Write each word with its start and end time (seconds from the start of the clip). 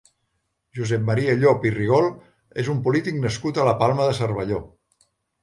Josep 0.77 1.03
Maria 1.09 1.35
Llop 1.41 1.67
i 1.71 1.71
Rigol 1.75 2.07
és 2.65 2.73
un 2.75 2.81
polític 2.89 3.21
nascut 3.27 3.61
a 3.61 3.69
la 3.69 3.77
Palma 3.85 4.09
de 4.11 4.19
Cervelló. 4.23 4.65